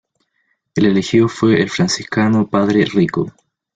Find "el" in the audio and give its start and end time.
0.73-0.87, 1.61-1.69